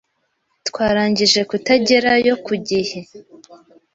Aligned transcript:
Twarangije 0.67 1.39
kutagerayo 1.49 2.33
ku 2.45 2.53
gihe. 2.67 2.99